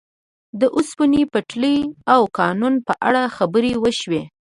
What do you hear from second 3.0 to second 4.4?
اړه خبرې وشوې.